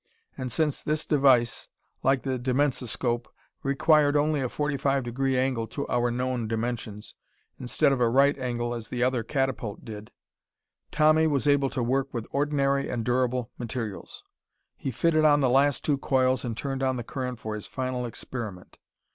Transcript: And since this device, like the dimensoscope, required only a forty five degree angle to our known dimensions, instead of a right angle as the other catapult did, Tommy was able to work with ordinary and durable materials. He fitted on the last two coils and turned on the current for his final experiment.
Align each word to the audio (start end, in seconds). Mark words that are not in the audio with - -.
And 0.35 0.51
since 0.51 0.81
this 0.81 1.05
device, 1.05 1.67
like 2.01 2.23
the 2.23 2.39
dimensoscope, 2.39 3.27
required 3.61 4.17
only 4.17 4.41
a 4.41 4.49
forty 4.49 4.75
five 4.75 5.03
degree 5.03 5.37
angle 5.37 5.67
to 5.67 5.87
our 5.89 6.09
known 6.09 6.47
dimensions, 6.47 7.13
instead 7.59 7.91
of 7.91 8.01
a 8.01 8.09
right 8.09 8.35
angle 8.39 8.73
as 8.73 8.89
the 8.89 9.03
other 9.03 9.21
catapult 9.21 9.85
did, 9.85 10.09
Tommy 10.89 11.27
was 11.27 11.45
able 11.47 11.69
to 11.69 11.83
work 11.83 12.11
with 12.15 12.25
ordinary 12.31 12.89
and 12.89 13.05
durable 13.05 13.51
materials. 13.59 14.23
He 14.75 14.89
fitted 14.89 15.23
on 15.23 15.39
the 15.39 15.49
last 15.51 15.85
two 15.85 15.99
coils 15.99 16.43
and 16.43 16.57
turned 16.57 16.81
on 16.81 16.95
the 16.95 17.03
current 17.03 17.37
for 17.37 17.53
his 17.53 17.67
final 17.67 18.07
experiment. 18.07 18.79